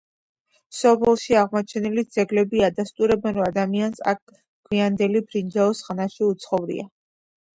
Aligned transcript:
სოფელში 0.75 1.35
აღმოჩენილი 1.41 2.03
ძეგლები 2.15 2.63
ადასტურებენ, 2.67 3.37
რომ 3.37 3.45
ადამიანს 3.49 4.01
აქ 4.13 4.33
გვიანდელი 4.71 5.21
ბრინჯაოს 5.29 5.83
ხანაში 5.91 6.25
უცხოვრია. 6.29 6.87